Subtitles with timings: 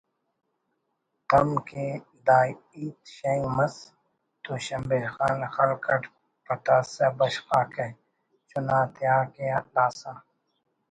[1.29, 1.85] تم کہ
[2.25, 2.39] دا
[2.73, 3.75] ہیت شینک مس
[4.43, 6.03] تو شمبے خان خلق اٹ
[6.45, 7.87] پتاسہ بشخاکہ
[8.49, 10.13] چناتیاکہ داسہ